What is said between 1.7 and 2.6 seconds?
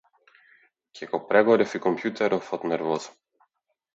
и компјутеров